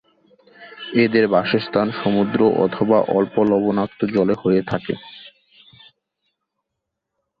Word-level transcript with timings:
এদের 0.95 1.25
বাসস্থান 1.27 1.87
সমুদ্র 2.01 2.39
অথবা 2.65 2.97
অল্প 3.17 3.35
লবণাক্ত 3.49 3.99
জলে 4.15 4.35
হয়ে 4.43 4.61
থাকে। 4.61 4.93